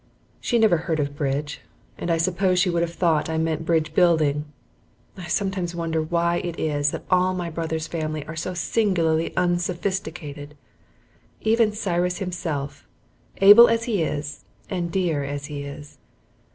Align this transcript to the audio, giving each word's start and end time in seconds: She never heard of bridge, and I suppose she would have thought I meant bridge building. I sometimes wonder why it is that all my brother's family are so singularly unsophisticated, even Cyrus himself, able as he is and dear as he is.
She 0.39 0.57
never 0.57 0.77
heard 0.77 0.99
of 0.99 1.15
bridge, 1.15 1.61
and 1.95 2.09
I 2.09 2.17
suppose 2.17 2.57
she 2.57 2.71
would 2.71 2.81
have 2.81 2.95
thought 2.95 3.29
I 3.29 3.37
meant 3.37 3.67
bridge 3.67 3.93
building. 3.93 4.45
I 5.15 5.27
sometimes 5.27 5.75
wonder 5.75 6.01
why 6.01 6.37
it 6.37 6.59
is 6.59 6.89
that 6.89 7.03
all 7.11 7.35
my 7.35 7.51
brother's 7.51 7.85
family 7.85 8.25
are 8.25 8.35
so 8.35 8.55
singularly 8.55 9.31
unsophisticated, 9.37 10.57
even 11.41 11.71
Cyrus 11.71 12.17
himself, 12.17 12.87
able 13.41 13.67
as 13.69 13.83
he 13.83 14.01
is 14.01 14.43
and 14.71 14.91
dear 14.91 15.23
as 15.23 15.45
he 15.45 15.61
is. 15.61 15.99